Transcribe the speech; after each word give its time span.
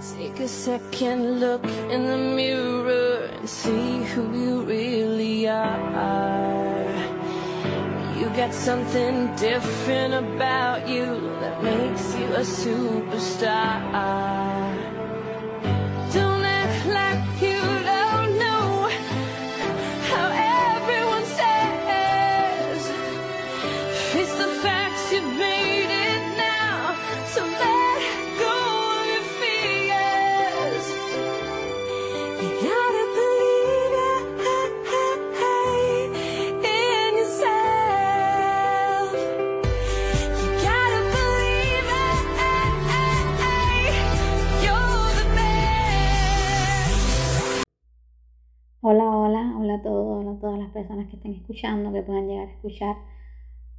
Take 0.00 0.40
a 0.40 0.48
second 0.48 1.40
look 1.40 1.64
in 1.64 2.04
the 2.04 2.16
mirror 2.16 3.30
and 3.32 3.48
see 3.48 4.02
who 4.02 4.22
you 4.36 4.62
really 4.62 5.48
are. 5.48 6.84
You 8.18 8.26
got 8.36 8.52
something 8.52 9.34
different 9.36 10.14
about 10.14 10.88
you 10.88 11.04
that 11.40 11.62
makes 11.62 12.14
you 12.14 12.26
a 12.34 12.40
superstar. 12.40 14.63
Escuchando, 51.32 51.92
que 51.92 52.02
puedan 52.02 52.28
llegar 52.28 52.48
a 52.48 52.52
escuchar. 52.52 52.96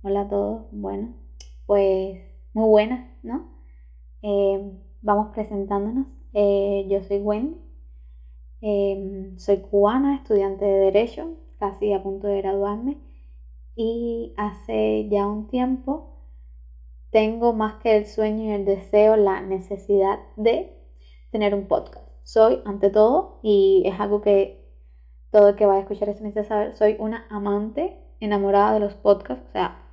Hola 0.01 0.21
a 0.21 0.27
todos. 0.27 0.65
Bueno, 0.71 1.15
pues 1.65 2.19
muy 2.53 2.67
buenas, 2.69 3.07
¿no? 3.23 3.49
Eh, 4.21 4.71
vamos 5.01 5.33
presentándonos. 5.33 6.07
Eh, 6.33 6.87
yo 6.89 7.01
soy 7.03 7.19
Wendy, 7.19 7.57
eh, 8.61 9.33
soy 9.37 9.57
cubana, 9.57 10.15
estudiante 10.15 10.65
de 10.65 10.79
Derecho, 10.85 11.37
casi 11.59 11.93
a 11.93 12.01
punto 12.01 12.27
de 12.27 12.41
graduarme. 12.41 12.97
Y 13.75 14.33
hace 14.37 15.07
ya 15.09 15.27
un 15.27 15.47
tiempo 15.47 16.15
tengo 17.11 17.53
más 17.53 17.75
que 17.81 17.97
el 17.97 18.05
sueño 18.05 18.45
y 18.45 18.51
el 18.51 18.65
deseo, 18.65 19.15
la 19.15 19.41
necesidad 19.41 20.19
de 20.35 20.75
tener 21.31 21.53
un 21.53 21.67
podcast. 21.67 22.05
Soy, 22.23 22.61
ante 22.65 22.89
todo, 22.89 23.39
y 23.43 23.83
es 23.85 23.99
algo 23.99 24.21
que 24.21 24.64
todo 25.35 25.49
el 25.49 25.55
que 25.57 25.65
vaya 25.65 25.79
a 25.79 25.81
escuchar 25.81 26.07
esto 26.07 26.23
necesita 26.23 26.47
saber, 26.47 26.77
soy 26.77 26.95
una 26.97 27.27
amante 27.29 27.99
enamorada 28.21 28.73
de 28.73 28.79
los 28.79 28.93
podcasts, 28.93 29.43
o 29.49 29.51
sea, 29.51 29.83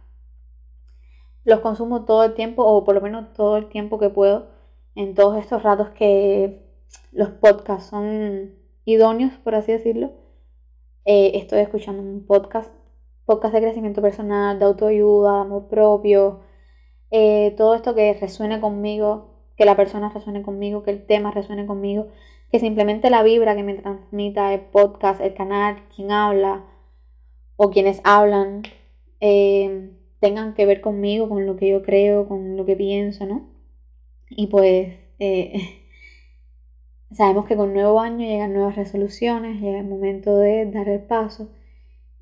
los 1.43 1.59
consumo 1.59 2.05
todo 2.05 2.23
el 2.23 2.35
tiempo, 2.35 2.65
o 2.65 2.85
por 2.85 2.95
lo 2.95 3.01
menos 3.01 3.33
todo 3.33 3.57
el 3.57 3.69
tiempo 3.69 3.99
que 3.99 4.09
puedo, 4.09 4.51
en 4.95 5.17
todos 5.17 5.37
estos 5.39 5.65
ratos 5.65 5.91
que 5.99 6.65
los 7.11 7.31
podcasts 7.31 7.91
son 7.91 8.55
idóneos, 8.85 9.33
por 9.43 9.57
así 9.57 9.73
decirlo. 9.73 10.13
Eh, 11.05 11.33
estoy 11.35 11.59
escuchando 11.59 12.05
un 12.05 12.25
podcast, 12.25 12.73
podcast 13.25 13.53
de 13.53 13.63
crecimiento 13.63 14.01
personal, 14.01 14.61
de 14.61 14.65
autoayuda, 14.65 15.35
de 15.35 15.41
amor 15.41 15.67
propio, 15.67 16.43
eh, 17.11 17.53
todo 17.57 17.75
esto 17.75 17.97
que 17.97 18.15
resuene 18.15 18.61
conmigo, 18.61 19.41
que 19.57 19.65
la 19.65 19.75
persona 19.75 20.09
resuene 20.11 20.43
conmigo, 20.43 20.85
que 20.85 20.93
el 20.93 21.05
tema 21.05 21.33
resuene 21.33 21.67
conmigo, 21.67 22.07
que 22.53 22.61
simplemente 22.61 23.09
la 23.09 23.23
vibra 23.23 23.57
que 23.57 23.63
me 23.63 23.75
transmita 23.75 24.53
el 24.53 24.61
podcast, 24.61 25.23
el 25.23 25.33
canal, 25.33 25.83
quien 25.97 26.13
habla 26.13 26.63
o 27.57 27.71
quienes 27.71 28.03
hablan, 28.05 28.63
eh, 29.21 29.91
tengan 30.21 30.53
que 30.53 30.67
ver 30.67 30.83
conmigo, 30.83 31.31
con 31.31 31.47
lo 31.47 31.57
que 31.57 31.71
yo 31.71 31.83
creo, 31.83 32.29
con 32.29 32.59
lo 32.59 32.67
que 32.67 32.77
pienso, 32.77 33.25
¿no? 33.25 33.49
Y 34.29 34.49
pues 34.49 34.99
eh, 35.19 35.81
sabemos 37.13 37.47
que 37.47 37.57
con 37.57 37.73
nuevo 37.73 38.01
año 38.01 38.19
llegan 38.27 38.53
nuevas 38.53 38.77
resoluciones, 38.77 39.59
llega 39.59 39.79
el 39.79 39.87
momento 39.87 40.37
de 40.37 40.67
dar 40.67 40.91
el 40.91 41.01
paso. 41.01 41.49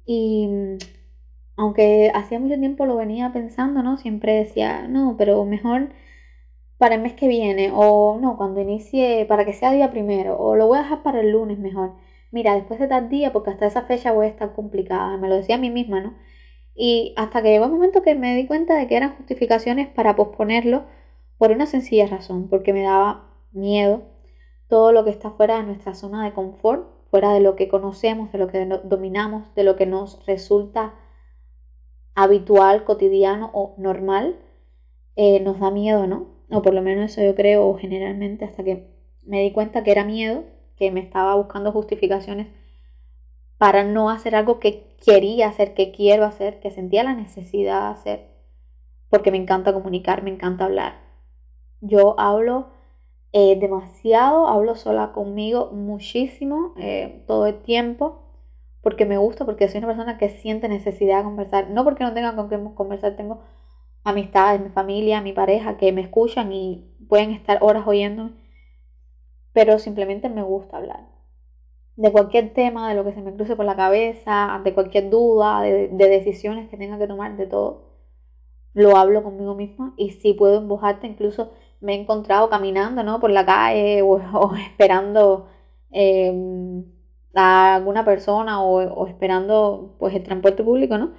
Y 0.07 0.49
aunque 1.57 2.13
hacía 2.15 2.39
mucho 2.39 2.59
tiempo 2.59 2.87
lo 2.87 2.97
venía 2.97 3.33
pensando, 3.33 3.83
¿no? 3.83 3.97
Siempre 3.99 4.35
decía, 4.35 4.87
no, 4.87 5.17
pero 5.19 5.45
mejor 5.45 5.91
para 6.81 6.95
el 6.95 7.03
mes 7.03 7.13
que 7.15 7.29
viene, 7.29 7.71
o 7.75 8.19
no, 8.21 8.39
cuando 8.39 8.61
inicie, 8.63 9.27
para 9.27 9.45
que 9.45 9.53
sea 9.53 9.71
día 9.73 9.91
primero, 9.91 10.39
o 10.39 10.57
lo 10.57 10.67
voy 10.67 10.79
a 10.79 10.83
dejar 10.83 11.03
para 11.03 11.21
el 11.21 11.31
lunes 11.31 11.59
mejor. 11.59 11.93
Mira, 12.33 12.55
después 12.55 12.81
de 12.81 12.89
tal 12.89 13.11
día, 13.11 13.33
porque 13.35 13.51
hasta 13.51 13.67
esa 13.67 13.83
fecha 13.83 14.13
voy 14.13 14.27
a 14.27 14.29
estar 14.31 14.55
complicada, 14.55 15.19
me 15.19 15.29
lo 15.29 15.37
decía 15.37 15.57
a 15.57 15.59
mí 15.59 15.71
misma, 15.71 16.01
¿no? 16.01 16.15
Y 16.75 17.13
hasta 17.19 17.43
que 17.43 17.51
llegó 17.51 17.67
el 17.67 17.73
momento 17.73 18.03
que 18.03 18.15
me 18.15 18.35
di 18.35 18.47
cuenta 18.47 18.77
de 18.77 18.87
que 18.89 18.97
eran 18.97 19.15
justificaciones 19.17 19.89
para 19.89 20.17
posponerlo 20.17 20.85
por 21.37 21.51
una 21.51 21.67
sencilla 21.67 22.07
razón, 22.07 22.49
porque 22.49 22.73
me 22.73 22.83
daba 22.83 23.29
miedo 23.53 24.05
todo 24.69 24.93
lo 24.93 25.05
que 25.05 25.11
está 25.11 25.33
fuera 25.33 25.59
de 25.59 25.65
nuestra 25.65 25.95
zona 25.95 26.25
de 26.25 26.33
confort, 26.33 26.89
fuera 27.11 27.35
de 27.35 27.41
lo 27.41 27.57
que 27.57 27.69
conocemos, 27.69 28.33
de 28.33 28.39
lo 28.39 28.49
que 28.49 28.65
dominamos, 28.85 29.55
de 29.55 29.65
lo 29.65 29.77
que 29.77 29.85
nos 29.85 30.25
resulta 30.27 30.95
habitual, 32.15 32.85
cotidiano 32.85 33.51
o 33.53 33.75
normal, 33.77 34.39
eh, 35.17 35.41
nos 35.41 35.61
da 35.61 35.71
miedo, 35.71 36.07
¿no? 36.07 36.40
O 36.51 36.63
por 36.63 36.75
lo 36.75 36.83
menos 36.83 37.13
eso 37.13 37.23
yo 37.23 37.35
creo 37.35 37.75
generalmente 37.75 38.45
hasta 38.45 38.65
que 38.65 38.87
me 39.25 39.43
di 39.43 39.53
cuenta 39.53 39.85
que 39.85 39.93
era 39.93 40.05
miedo, 40.05 40.45
que 40.77 40.91
me 40.91 41.01
estaba 41.01 41.35
buscando 41.37 41.73
justificaciones 41.73 42.49
para 43.59 43.85
no 43.85 44.09
hacer 44.09 44.35
algo 44.35 44.59
que 44.59 44.97
quería 45.05 45.49
hacer, 45.49 45.75
que 45.75 45.93
quiero 45.93 46.25
hacer, 46.25 46.61
que 46.61 46.71
sentía 46.71 47.05
la 47.05 47.15
necesidad 47.15 47.83
de 47.83 47.93
hacer, 47.93 48.27
porque 49.11 49.31
me 49.31 49.37
encanta 49.37 49.75
comunicar, 49.75 50.23
me 50.23 50.31
encanta 50.31 50.65
hablar. 50.65 50.95
Yo 51.83 52.19
hablo 52.19 52.69
eh, 53.33 53.59
demasiado, 53.61 54.49
hablo 54.49 54.75
sola 54.77 55.13
conmigo 55.13 55.71
muchísimo, 55.73 56.73
eh, 56.79 57.23
todo 57.27 57.47
el 57.47 57.61
tiempo, 57.61 58.23
porque 58.81 59.05
me 59.05 59.19
gusta, 59.19 59.45
porque 59.45 59.69
soy 59.69 59.79
una 59.79 59.89
persona 59.89 60.17
que 60.17 60.31
siente 60.31 60.67
necesidad 60.69 61.19
de 61.19 61.25
conversar, 61.25 61.69
no 61.69 61.85
porque 61.85 62.03
no 62.03 62.15
tenga 62.15 62.35
con 62.35 62.49
quién 62.49 62.75
conversar, 62.75 63.15
tengo 63.15 63.43
amistades, 64.05 64.61
mi 64.61 64.71
familia, 64.71 65.21
mi 65.23 65.33
pareja 65.33 65.77
que 65.79 65.93
me 65.93 66.03
escuchan 66.03 66.53
y 66.53 66.85
pueden 67.09 67.31
estar 67.33 67.59
horas 67.63 67.87
oyéndome, 67.87 68.33
pero 69.53 69.79
simplemente 69.79 70.29
me 70.29 70.43
gusta 70.43 70.77
hablar 70.77 71.01
de 71.97 72.13
cualquier 72.13 72.55
tema, 72.55 72.89
de 72.89 72.95
lo 72.97 73.05
que 73.05 73.13
se 73.15 73.23
me 73.23 73.35
cruce 73.35 73.57
por 73.57 73.67
la 73.67 73.77
cabeza, 73.77 74.61
de 74.65 74.75
cualquier 74.75 75.11
duda, 75.11 75.63
de, 75.63 75.89
de 75.89 76.09
decisiones 76.09 76.69
que 76.71 76.77
tenga 76.79 76.99
que 76.99 77.07
tomar, 77.09 77.37
de 77.37 77.47
todo, 77.47 77.91
lo 78.75 78.97
hablo 78.97 79.23
conmigo 79.23 79.55
misma 79.55 79.95
y 79.97 80.11
si 80.13 80.35
puedo 80.35 80.65
alta, 80.83 81.07
incluso 81.07 81.53
me 81.81 81.95
he 81.95 82.01
encontrado 82.01 82.51
caminando, 82.51 83.03
¿no? 83.05 83.21
Por 83.21 83.31
la 83.31 83.47
calle 83.47 84.03
o, 84.05 84.13
o 84.17 84.57
esperando 84.57 85.49
eh, 85.93 86.33
a 87.35 87.77
alguna 87.77 88.05
persona 88.05 88.63
o, 88.63 88.81
o 88.83 89.07
esperando 89.07 89.95
pues 89.99 90.15
el 90.15 90.23
transporte 90.25 90.63
público, 90.65 90.99
¿no? 90.99 91.13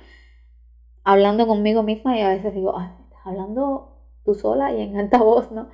Hablando 1.03 1.47
conmigo 1.47 1.84
misma 1.84 2.17
y 2.17 2.22
a 2.22 2.29
veces 2.29 2.53
digo, 2.56 2.78
"Ay, 2.78 2.89
estás 3.03 3.22
hablando 3.25 3.97
tú 4.25 4.34
sola 4.35 4.72
y 4.73 4.81
en 4.81 4.97
alta 4.97 5.19
voz, 5.22 5.51
¿no? 5.51 5.69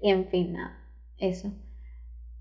Y 0.00 0.10
en 0.10 0.26
fin, 0.26 0.52
nada, 0.54 0.78
eso. 1.18 1.52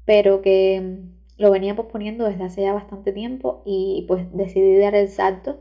Pero 0.06 0.42
que 0.42 0.82
mm, 0.82 1.42
lo 1.42 1.52
venía 1.52 1.76
posponiendo 1.76 2.26
desde 2.26 2.44
hace 2.46 2.62
ya 2.64 2.74
bastante 2.74 3.14
tiempo 3.14 3.62
y 3.66 4.06
pues 4.08 4.26
decidí 4.34 4.78
dar 4.78 4.96
el 4.96 5.10
salto 5.10 5.60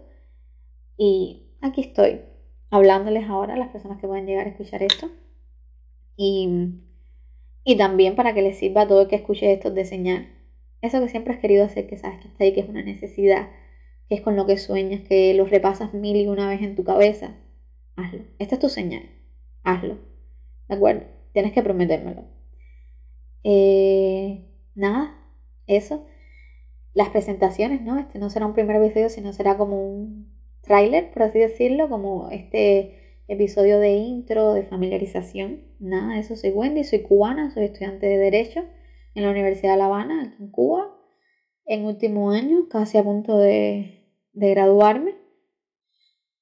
y 0.97 1.43
aquí 1.61 1.81
estoy, 1.83 2.21
hablándoles 2.71 3.29
ahora 3.29 3.55
a 3.55 3.57
las 3.57 3.69
personas 3.69 3.99
que 4.01 4.09
puedan 4.09 4.27
llegar 4.27 4.47
a 4.47 4.51
escuchar 4.51 4.83
esto. 4.83 5.09
Y, 6.17 6.49
y 7.65 7.77
también 7.77 8.15
para 8.17 8.35
que 8.35 8.43
les 8.43 8.57
sirva 8.59 8.83
a 8.83 8.87
todo 8.87 9.03
el 9.03 9.09
que 9.09 9.17
escuche 9.17 9.53
esto 9.53 9.71
de 9.71 9.85
señal. 9.85 10.29
Eso 10.83 11.01
que 11.01 11.09
siempre 11.09 11.33
has 11.35 11.41
querido 11.41 11.65
hacer, 11.65 11.87
que 11.87 11.97
sabes 11.97 12.19
que 12.21 12.29
está 12.29 12.45
ahí, 12.45 12.53
que 12.53 12.61
es 12.61 12.69
una 12.69 12.83
necesidad, 12.83 13.49
es 14.15 14.21
con 14.21 14.37
lo 14.37 14.47
que 14.47 14.57
sueñas, 14.59 15.03
que 15.03 15.35
lo 15.35 15.45
repasas 15.45 15.95
mil 15.95 16.17
y 16.17 16.27
una 16.27 16.49
vez 16.49 16.63
en 16.63 16.75
tu 16.75 16.85
cabeza. 16.85 17.37
Hazlo. 17.97 18.23
Esta 18.39 18.57
es 18.57 18.61
tu 18.61 18.69
señal. 18.69 19.11
Hazlo. 19.63 19.99
¿De 20.69 20.75
acuerdo? 20.75 21.07
Tienes 21.33 21.53
que 21.53 21.63
prometérmelo. 21.63 22.25
Eh, 23.43 24.47
nada, 24.75 25.15
eso. 25.67 26.07
Las 26.93 27.11
presentaciones, 27.11 27.83
¿no? 27.83 27.99
Este 27.99 28.19
no 28.19 28.31
será 28.31 28.47
un 28.47 28.55
primer 28.55 28.77
episodio, 28.77 29.09
sino 29.09 29.33
será 29.33 29.57
como 29.57 29.85
un 29.85 30.33
tráiler, 30.63 31.11
por 31.11 31.25
así 31.25 31.39
decirlo, 31.39 31.89
como 31.89 32.31
este 32.31 33.21
episodio 33.29 33.79
de 33.81 33.93
intro, 33.93 34.55
de 34.55 34.65
familiarización. 34.65 35.63
Nada, 35.79 36.19
eso 36.19 36.37
soy 36.37 36.51
Wendy, 36.51 36.85
soy 36.85 37.03
cubana, 37.03 37.51
soy 37.51 37.65
estudiante 37.65 38.07
de 38.07 38.19
Derecho 38.19 38.65
en 39.15 39.23
la 39.23 39.31
Universidad 39.31 39.73
de 39.73 39.79
La 39.79 39.87
Habana, 39.87 40.23
aquí 40.23 40.43
en 40.43 40.51
Cuba, 40.51 40.97
en 41.67 41.85
último 41.85 42.31
año, 42.31 42.69
casi 42.69 42.99
a 42.99 43.05
punto 43.05 43.39
de, 43.39 44.04
de 44.35 44.51
graduarme. 44.51 45.15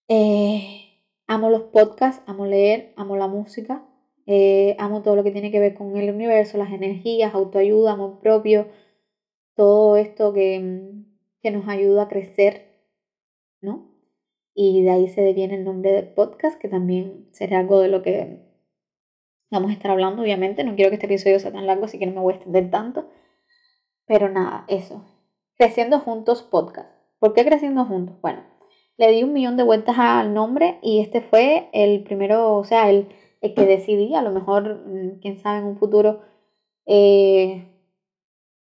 Eh, 0.09 1.00
amo 1.27 1.50
los 1.50 1.62
podcasts, 1.62 2.23
amo 2.27 2.47
leer, 2.47 2.93
amo 2.97 3.17
la 3.17 3.29
música, 3.29 3.87
eh, 4.27 4.77
amo 4.79 5.03
todo 5.03 5.17
lo 5.17 5.25
que 5.25 5.31
tiene 5.31 5.50
que 5.50 5.61
ver 5.61 5.75
con 5.75 5.97
el 5.97 6.12
universo, 6.12 6.59
las 6.59 6.73
energías, 6.73 7.35
autoayuda, 7.35 7.93
amor 7.93 8.19
propio, 8.19 8.69
todo 9.55 9.97
esto 9.97 10.33
que, 10.33 10.93
que 11.41 11.50
nos 11.50 11.69
ayuda 11.69 12.05
a 12.05 12.09
crecer, 12.09 12.67
¿no? 13.61 13.93
Y 14.55 14.83
de 14.83 14.91
ahí 14.91 15.09
se 15.09 15.23
deviene 15.23 15.55
el 15.55 15.65
nombre 15.65 15.93
del 15.93 16.12
podcast, 16.12 16.59
que 16.59 16.69
también 16.69 17.29
será 17.33 17.61
algo 17.61 17.81
de 17.81 17.89
lo 17.89 18.03
que 18.03 18.41
vamos 19.50 19.71
a 19.71 19.75
estar 19.75 19.91
hablando, 19.91 20.23
obviamente. 20.23 20.65
No 20.65 20.75
quiero 20.75 20.91
que 20.91 20.97
este 20.97 21.06
episodio 21.06 21.39
sea 21.39 21.53
tan 21.53 21.67
largo, 21.67 21.87
así 21.87 21.99
que 21.99 22.06
no 22.06 22.12
me 22.12 22.21
voy 22.21 22.35
a 22.35 22.37
extender 22.37 22.71
tanto. 22.71 23.09
Pero 24.06 24.29
nada, 24.29 24.65
eso. 24.69 25.05
Creciendo 25.56 26.00
Juntos 26.00 26.43
Podcast. 26.43 26.92
¿Por 27.23 27.35
qué 27.35 27.45
Creciendo 27.45 27.85
Juntos? 27.85 28.17
Bueno, 28.21 28.43
le 28.97 29.13
di 29.13 29.23
un 29.23 29.33
millón 29.33 29.57
de 29.57 29.63
vueltas 29.63 29.95
al 29.97 30.35
nombre 30.35 30.81
y 30.83 30.99
este 30.99 31.21
fue 31.21 31.69
el 31.73 32.03
primero, 32.03 32.57
o 32.57 32.65
sea, 32.65 32.91
el, 32.91 33.15
el 33.41 33.55
que 33.55 33.65
decidí. 33.65 34.17
A 34.17 34.23
lo 34.23 34.33
mejor, 34.33 34.85
mm, 34.85 35.21
quién 35.21 35.39
sabe, 35.39 35.61
en 35.61 35.67
un 35.67 35.77
futuro 35.79 36.23
eh, 36.85 37.65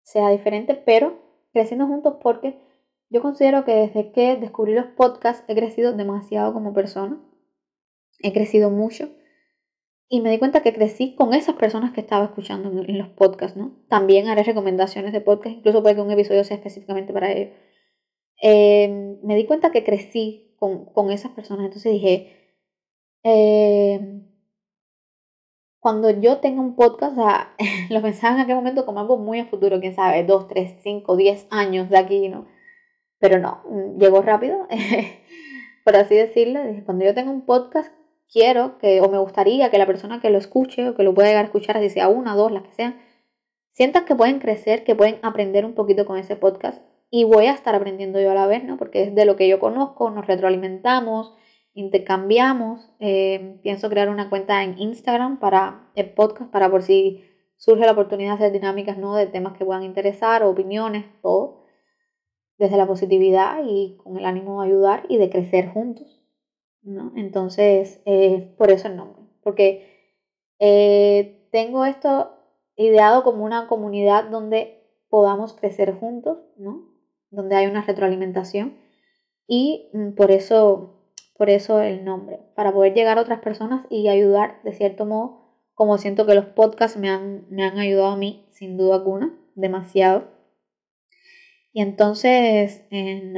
sea 0.03 0.31
diferente, 0.31 0.75
pero 0.75 1.23
Creciendo 1.53 1.87
Juntos 1.87 2.17
porque 2.21 2.59
yo 3.11 3.23
considero 3.23 3.65
que 3.65 3.77
desde 3.77 4.11
que 4.11 4.35
descubrí 4.35 4.75
los 4.75 4.87
podcasts 4.87 5.45
he 5.47 5.55
crecido 5.55 5.93
demasiado 5.93 6.53
como 6.53 6.75
persona. 6.75 7.21
He 8.25 8.33
crecido 8.33 8.71
mucho. 8.71 9.09
Y 10.09 10.21
me 10.21 10.31
di 10.31 10.41
cuenta 10.41 10.65
que 10.65 10.75
crecí 10.75 11.15
con 11.15 11.33
esas 11.33 11.55
personas 11.55 11.93
que 11.93 12.01
estaba 12.01 12.25
escuchando 12.25 12.83
en, 12.83 12.99
los 12.99 13.09
podcasts, 13.11 13.57
¿no? 13.57 13.71
También 13.89 14.27
haré 14.27 14.43
recomendaciones 14.43 15.13
de 15.13 15.21
podcast, 15.21 15.59
incluso 15.59 15.81
puede 15.81 15.95
que 15.95 16.01
un 16.01 16.11
episodio 16.11 16.43
sea 16.43 16.57
específicamente 16.57 17.13
para 17.13 17.31
ello. 17.31 17.53
Eh, 18.43 19.19
me 19.23 19.37
di 19.37 19.47
cuenta 19.47 19.71
que 19.71 19.85
crecí 19.85 20.55
con, 20.59 20.85
con 20.87 21.11
esas 21.11 21.33
personas. 21.33 21.65
Entonces 21.65 21.93
dije, 21.93 22.59
eh, 23.25 24.23
cuando 25.81 26.11
yo 26.11 26.39
tenga 26.39 26.61
un 26.61 26.77
podcast, 26.77 27.13
o 27.19 27.23
sea, 27.23 27.57
lo 27.91 28.03
pensaba 28.03 28.35
en 28.37 28.41
aquel 28.43 28.57
momento 28.57 28.85
como 28.85 29.01
algo 29.01 29.17
muy 29.17 29.41
a 29.41 29.47
futuro, 29.47 29.81
quién 29.81 29.95
sabe, 29.95 30.25
dos, 30.25 30.49
tres, 30.49 30.75
cinco, 30.83 31.17
diez 31.17 31.47
años 31.51 31.89
de 31.89 31.99
aquí, 31.99 32.29
¿no? 32.29 32.47
Pero 33.19 33.39
no, 33.39 33.63
mm, 33.69 33.99
llegó 33.99 34.23
rápido, 34.23 34.67
por 35.85 35.97
así 35.97 36.17
decirlo. 36.17 36.61
Cuando 36.85 37.05
yo 37.05 37.15
tenga 37.15 37.31
un 37.31 37.47
podcast, 37.47 37.93
quiero 38.31 38.79
que, 38.79 39.01
o 39.01 39.09
me 39.09 39.19
gustaría 39.19 39.71
que 39.71 39.79
la 39.79 39.87
persona 39.87 40.21
que 40.21 40.31
lo 40.31 40.39
escuche 40.39 40.89
o 40.89 40.95
que 40.97 41.05
lo 41.05 41.15
pueda 41.15 41.29
llegar 41.29 41.45
a 41.45 41.47
escuchar, 41.47 41.77
así 41.77 41.91
sea 41.91 42.09
una, 42.09 42.35
dos, 42.35 42.51
las 42.53 42.63
que 42.65 42.73
sean, 42.73 43.01
sientan 43.73 44.05
que 44.05 44.17
pueden 44.17 44.41
crecer, 44.41 44.85
que 44.85 44.95
pueden 44.97 45.19
aprender 45.23 45.65
un 45.65 45.75
poquito 45.75 46.07
con 46.07 46.19
ese 46.19 46.37
podcast. 46.37 46.83
Y 47.15 47.25
voy 47.25 47.45
a 47.47 47.53
estar 47.53 47.75
aprendiendo 47.75 48.19
yo 48.21 48.31
a 48.31 48.35
la 48.35 48.47
vez, 48.47 48.65
¿no? 48.65 48.79
Porque 48.79 49.03
es 49.03 49.15
de 49.15 49.27
lo 49.27 49.37
que 49.37 49.47
yo 49.47 49.61
conozco, 49.61 50.11
nos 50.11 50.27
retroalimentamos, 50.27 51.35
intercambiamos. 51.75 52.91
Eh, 53.01 53.59
pienso 53.63 53.91
crear 53.91 54.09
una 54.09 54.31
cuenta 54.31 54.65
en 54.65 54.79
Instagram 54.79 55.39
para 55.39 55.91
el 55.95 56.11
podcast, 56.15 56.51
para 56.51 56.71
por 56.71 56.83
si 56.83 57.23
surge 57.57 57.85
la 57.85 57.93
oportunidad 57.93 58.31
de 58.31 58.47
hacer 58.47 58.53
dinámicas, 58.53 58.97
¿no? 58.97 59.15
De 59.15 59.27
temas 59.27 59.57
que 59.59 59.65
puedan 59.67 59.83
interesar, 59.83 60.43
opiniones, 60.43 61.05
todo 61.21 61.67
desde 62.57 62.77
la 62.77 62.87
positividad 62.87 63.63
y 63.67 63.99
con 64.03 64.17
el 64.17 64.25
ánimo 64.25 64.63
de 64.63 64.69
ayudar 64.69 65.05
y 65.09 65.19
de 65.19 65.29
crecer 65.29 65.69
juntos. 65.69 66.23
¿no? 66.83 67.13
Entonces, 67.17 68.01
eh, 68.05 68.55
por 68.57 68.71
eso 68.71 68.89
el 68.89 68.97
nombre, 68.97 69.23
porque 69.43 70.17
eh, 70.59 71.49
tengo 71.51 71.85
esto 71.85 72.31
ideado 72.77 73.23
como 73.23 73.45
una 73.45 73.69
comunidad 73.69 74.31
donde 74.31 74.83
podamos 75.09 75.53
crecer 75.55 75.95
juntos, 75.95 76.39
¿no? 76.57 76.92
Donde 77.33 77.57
hay 77.57 77.67
una 77.67 77.83
retroalimentación 77.83 78.77
y 79.49 79.91
mm, 79.93 80.13
por 80.13 80.31
eso, 80.31 81.03
por 81.37 81.51
eso 81.51 81.81
el 81.81 82.05
nombre, 82.05 82.39
para 82.55 82.73
poder 82.73 82.95
llegar 82.95 83.19
a 83.19 83.23
otras 83.23 83.41
personas 83.41 83.85
y 83.91 84.09
ayudar 84.09 84.63
de 84.63 84.73
cierto 84.73 85.05
modo, 85.07 85.43
como 85.75 85.99
siento 85.99 86.27
que 86.27 86.35
los 86.35 86.47
podcasts 86.47 86.97
me 86.97 87.11
han, 87.11 87.47
me 87.51 87.65
han 87.65 87.79
ayudado 87.79 88.13
a 88.13 88.17
mí, 88.17 88.47
sin 88.53 88.77
duda 88.77 88.97
alguna, 88.97 89.37
demasiado 89.57 90.33
y 91.73 91.81
entonces, 91.81 92.85
en, 92.91 93.35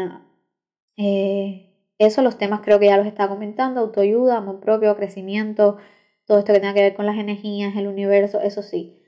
eh, 0.96 1.70
eso, 1.98 2.22
los 2.22 2.36
temas 2.36 2.60
creo 2.62 2.78
que 2.80 2.86
ya 2.86 2.96
los 2.96 3.06
estaba 3.06 3.28
comentando, 3.30 3.80
autoayuda, 3.80 4.38
amor 4.38 4.60
propio, 4.60 4.96
crecimiento, 4.96 5.78
todo 6.26 6.38
esto 6.38 6.52
que 6.52 6.60
tenga 6.60 6.74
que 6.74 6.82
ver 6.82 6.94
con 6.94 7.06
las 7.06 7.18
energías, 7.18 7.76
el 7.76 7.86
universo, 7.86 8.40
eso 8.40 8.62
sí. 8.62 9.00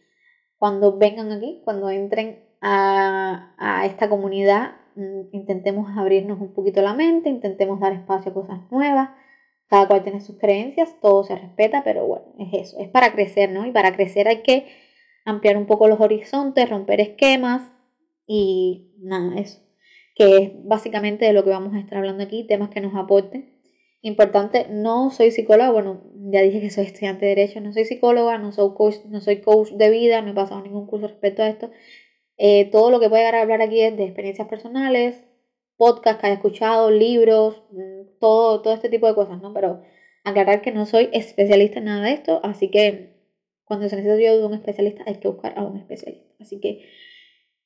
Cuando 0.58 0.96
vengan 0.96 1.32
aquí, 1.32 1.60
cuando 1.64 1.90
entren 1.90 2.45
a, 2.60 3.54
a 3.58 3.86
esta 3.86 4.08
comunidad, 4.08 4.76
mm, 4.94 5.28
intentemos 5.32 5.96
abrirnos 5.96 6.40
un 6.40 6.52
poquito 6.54 6.82
la 6.82 6.94
mente, 6.94 7.28
intentemos 7.28 7.80
dar 7.80 7.92
espacio 7.92 8.30
a 8.30 8.34
cosas 8.34 8.60
nuevas. 8.70 9.10
Cada 9.68 9.88
cual 9.88 10.04
tiene 10.04 10.20
sus 10.20 10.38
creencias, 10.38 10.94
todo 11.00 11.24
se 11.24 11.34
respeta, 11.34 11.82
pero 11.82 12.06
bueno, 12.06 12.26
es 12.38 12.68
eso, 12.68 12.78
es 12.78 12.88
para 12.88 13.12
crecer, 13.12 13.50
¿no? 13.50 13.66
Y 13.66 13.72
para 13.72 13.96
crecer 13.96 14.28
hay 14.28 14.42
que 14.42 14.68
ampliar 15.24 15.56
un 15.56 15.66
poco 15.66 15.88
los 15.88 16.00
horizontes, 16.00 16.70
romper 16.70 17.00
esquemas, 17.00 17.72
y 18.26 18.92
nada, 18.98 19.38
eso. 19.38 19.60
Que 20.14 20.36
es 20.38 20.50
básicamente 20.64 21.24
de 21.26 21.32
lo 21.32 21.44
que 21.44 21.50
vamos 21.50 21.74
a 21.74 21.78
estar 21.78 21.98
hablando 21.98 22.24
aquí, 22.24 22.44
temas 22.44 22.70
que 22.70 22.80
nos 22.80 22.94
aporten. 22.94 23.54
Importante, 24.02 24.66
no 24.70 25.10
soy 25.10 25.30
psicóloga, 25.30 25.70
bueno, 25.70 26.02
ya 26.30 26.42
dije 26.42 26.60
que 26.60 26.70
soy 26.70 26.84
estudiante 26.84 27.26
de 27.26 27.34
Derecho, 27.34 27.60
no 27.60 27.72
soy 27.72 27.84
psicóloga, 27.84 28.38
no 28.38 28.52
soy 28.52 28.72
coach, 28.74 28.96
no 29.06 29.20
soy 29.20 29.40
coach 29.40 29.70
de 29.72 29.90
vida, 29.90 30.22
no 30.22 30.30
he 30.30 30.34
pasado 30.34 30.60
ningún 30.62 30.86
curso 30.86 31.08
respecto 31.08 31.42
a 31.42 31.48
esto. 31.48 31.70
Eh, 32.38 32.66
todo 32.70 32.90
lo 32.90 33.00
que 33.00 33.08
voy 33.08 33.20
a 33.20 33.40
hablar 33.40 33.62
aquí 33.62 33.80
es 33.80 33.96
de 33.96 34.04
experiencias 34.04 34.48
personales, 34.48 35.22
podcast 35.76 36.20
que 36.20 36.26
haya 36.26 36.36
escuchado, 36.36 36.90
libros, 36.90 37.62
mm, 37.70 38.18
todo, 38.20 38.62
todo 38.62 38.74
este 38.74 38.88
tipo 38.88 39.06
de 39.06 39.14
cosas, 39.14 39.40
¿no? 39.40 39.52
Pero 39.52 39.82
aclarar 40.24 40.62
que 40.62 40.72
no 40.72 40.86
soy 40.86 41.08
especialista 41.12 41.78
en 41.78 41.86
nada 41.86 42.04
de 42.04 42.12
esto, 42.12 42.40
así 42.42 42.70
que 42.70 43.16
cuando 43.64 43.88
se 43.88 43.96
necesita 43.96 44.16
ayuda 44.16 44.38
de 44.38 44.46
un 44.46 44.54
especialista 44.54 45.04
hay 45.06 45.16
que 45.16 45.28
buscar 45.28 45.58
a 45.58 45.64
un 45.64 45.76
especialista. 45.76 46.34
Así 46.40 46.60
que 46.60 46.88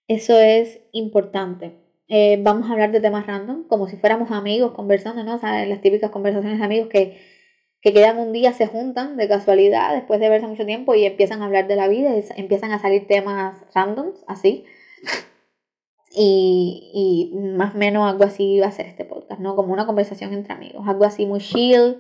eso 0.09 0.39
es 0.39 0.81
importante. 0.93 1.77
Eh, 2.09 2.39
vamos 2.43 2.69
a 2.69 2.73
hablar 2.73 2.91
de 2.91 3.01
temas 3.01 3.27
random, 3.27 3.69
como 3.69 3.87
si 3.87 3.97
fuéramos 3.97 4.31
amigos 4.33 4.73
conversando, 4.73 5.23
¿no? 5.23 5.37
O 5.37 5.41
las 5.41 5.81
típicas 5.81 6.11
conversaciones 6.11 6.59
de 6.59 6.65
amigos 6.65 6.89
que, 6.89 7.19
que 7.81 7.93
quedan 7.93 8.19
un 8.19 8.33
día, 8.33 8.53
se 8.53 8.67
juntan 8.67 9.17
de 9.17 9.29
casualidad 9.29 9.95
después 9.95 10.21
de 10.21 10.29
verse 10.29 10.47
mucho 10.47 10.67
tiempo 10.67 10.95
y 10.95 11.05
empiezan 11.05 11.43
a 11.43 11.47
hablar 11.47 11.67
de 11.67 11.77
la 11.77 11.89
vida, 11.89 12.11
y 12.17 12.25
empiezan 12.37 12.73
a 12.73 12.79
salir 12.79 13.07
temas 13.07 13.57
randoms, 13.75 14.23
así. 14.27 14.65
Y, 16.13 17.31
y, 17.33 17.39
más 17.57 17.75
o 17.75 17.79
menos 17.79 18.11
algo 18.11 18.25
así 18.25 18.59
va 18.59 18.67
a 18.67 18.73
ser 18.73 18.87
este 18.87 19.05
podcast, 19.05 19.41
¿no? 19.41 19.55
Como 19.55 19.73
una 19.73 19.87
conversación 19.87 20.33
entre 20.33 20.53
amigos, 20.53 20.89
algo 20.89 21.05
así 21.05 21.25
muy 21.25 21.41
chill, 21.41 21.99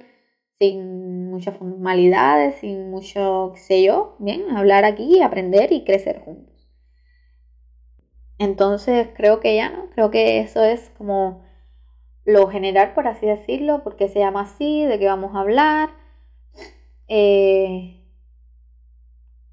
sin 0.58 1.30
muchas 1.30 1.56
formalidades, 1.56 2.56
sin 2.56 2.90
mucho, 2.90 3.52
qué 3.54 3.60
sé 3.60 3.82
yo, 3.82 4.16
bien, 4.18 4.50
hablar 4.56 4.84
aquí, 4.84 5.22
aprender 5.22 5.72
y 5.72 5.84
crecer 5.84 6.20
juntos. 6.20 6.68
Entonces 8.38 9.08
creo 9.16 9.40
que 9.40 9.56
ya 9.56 9.70
no, 9.70 9.90
creo 9.90 10.10
que 10.10 10.40
eso 10.40 10.64
es 10.64 10.90
como 10.98 11.44
lo 12.24 12.48
general, 12.48 12.94
por 12.94 13.06
así 13.08 13.26
decirlo, 13.26 13.82
porque 13.82 14.08
se 14.08 14.18
llama 14.20 14.42
así, 14.42 14.84
de 14.84 14.98
qué 14.98 15.06
vamos 15.06 15.34
a 15.34 15.40
hablar. 15.40 15.90
Eh, 17.08 18.00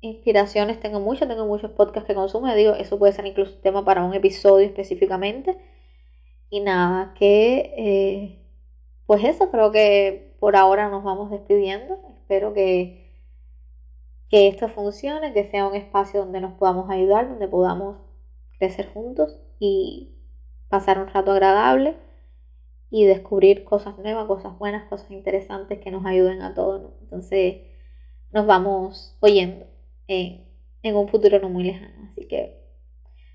inspiraciones 0.02 0.80
tengo 0.80 1.00
muchas, 1.00 1.28
tengo 1.28 1.46
muchos 1.46 1.72
podcasts 1.72 2.08
que 2.08 2.14
consumo, 2.14 2.54
digo, 2.54 2.74
eso 2.74 3.00
puede 3.00 3.14
ser 3.14 3.26
incluso 3.26 3.56
tema 3.56 3.84
para 3.86 4.04
un 4.04 4.14
episodio 4.14 4.66
específicamente. 4.66 5.58
Y 6.50 6.62
nada, 6.62 7.14
que 7.16 7.74
eh, 7.78 8.48
pues 9.06 9.24
eso, 9.24 9.52
creo 9.52 9.72
que 9.72 10.36
por 10.40 10.56
ahora 10.56 10.90
nos 10.90 11.04
vamos 11.04 11.32
despidiendo. 11.32 12.00
Espero 12.16 12.54
que, 12.54 13.12
que 14.30 14.48
esto 14.48 14.70
funcione, 14.70 15.34
que 15.34 15.50
sea 15.50 15.68
un 15.68 15.76
espacio 15.76 16.22
donde 16.22 16.42
nos 16.42 16.54
podamos 16.54 16.90
ayudar, 16.90 17.30
donde 17.30 17.48
podamos 17.48 17.98
crecer 18.60 18.90
juntos 18.94 19.38
y 19.60 20.16
pasar 20.70 21.00
un 21.00 21.08
rato 21.08 21.32
agradable 21.32 21.96
y 22.90 23.06
descubrir 23.06 23.64
cosas 23.64 23.98
nuevas, 23.98 24.28
cosas 24.28 24.58
buenas, 24.58 24.88
cosas 24.90 25.12
interesantes 25.12 25.80
que 25.80 25.92
nos 25.92 26.06
ayuden 26.06 26.42
a 26.42 26.54
todos. 26.54 26.94
Entonces 27.02 27.58
nos 28.32 28.46
vamos 28.46 29.16
oyendo 29.20 29.66
en, 30.08 30.46
un 30.84 31.08
futuro 31.10 31.40
no 31.40 31.50
muy 31.50 31.64
lejano. 31.66 32.10
Así 32.12 32.28
que 32.28 32.62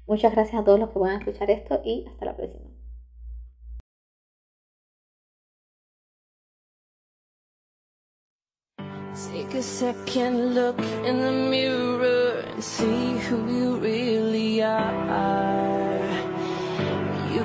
muchas 0.06 0.32
gracias 0.32 0.61
a 0.61 0.64
todos 0.64 0.80
los 0.80 0.88
que 0.90 0.99
puedan 0.99 1.21
escuchar 1.21 1.50
esto 1.50 1.82
y 1.85 2.06
hasta 2.09 2.25
la 2.25 2.37
próxima. 2.37 2.71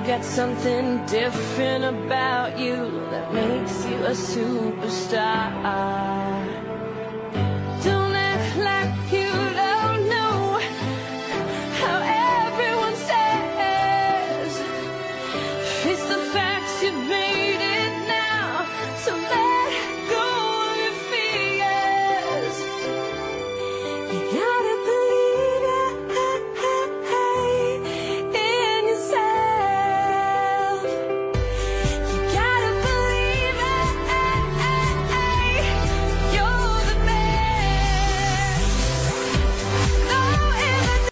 Got 0.08 0.24
something 0.24 1.04
different 1.04 1.84
about 1.84 2.58
you 2.58 2.76
that 3.10 3.30
makes 3.34 3.84
you 3.84 3.96
a 4.06 4.12
superstar. 4.12 5.52